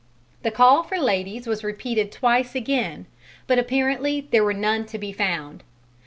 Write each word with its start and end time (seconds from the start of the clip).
The 0.41 0.49
call 0.49 0.81
for 0.81 0.97
ladies 0.97 1.45
was 1.45 1.63
repeated 1.63 2.11
twice 2.11 2.55
again, 2.55 3.05
but 3.45 3.59
apparently 3.59 4.21
there 4.31 4.43
were 4.43 4.51
none 4.51 4.87
to 4.87 4.97
be 4.97 5.11
found. 5.11 5.61